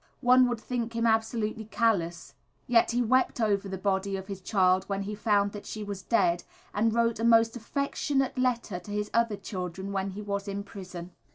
[0.21, 2.33] One would think him absolutely callous,
[2.65, 6.01] yet he wept over the body of his child when he found that she was
[6.01, 6.43] dead,
[6.73, 11.11] and wrote most affectionate letters to his other children when he was in prison.